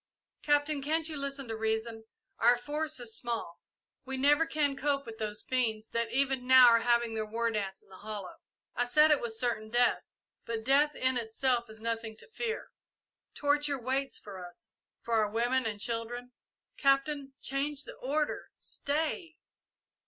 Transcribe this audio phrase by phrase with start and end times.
[0.41, 2.05] "Captain, can't you listen to reason?
[2.39, 3.61] Our force is small.
[4.03, 7.83] We never can cope with those fiends that even now are having their war dance
[7.83, 8.37] in the hollow.
[8.75, 10.01] I said it was certain death,
[10.43, 12.71] but death in itself is nothing to fear.
[13.35, 14.71] Torture waits for us
[15.03, 16.31] for our women and children.
[16.77, 19.37] Captain, change the order stay!"